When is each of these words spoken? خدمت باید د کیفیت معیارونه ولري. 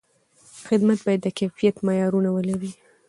خدمت 0.67 0.99
باید 1.05 1.21
د 1.23 1.27
کیفیت 1.39 1.75
معیارونه 1.85 2.29
ولري. 2.31 2.71